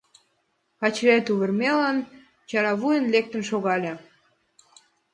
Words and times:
Качыри 0.79 1.19
тувырмелын, 1.27 1.97
чаравуйын 2.49 3.05
лектын 3.13 3.41
шогале. 3.49 3.93